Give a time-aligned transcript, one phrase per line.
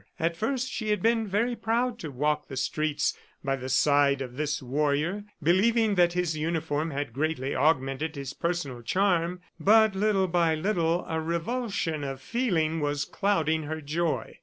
[0.19, 4.35] At first she had been very proud to walk the streets by the side of
[4.35, 10.55] this warrior, believing that his uniform had greatly augmented his personal charm, but little by
[10.55, 14.39] little a revulsion of feeling was clouding her joy.